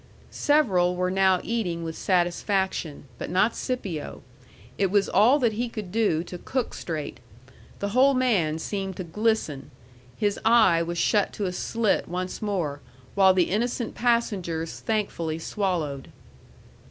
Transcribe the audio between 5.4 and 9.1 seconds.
he could do to cook straight. The whole man seemed to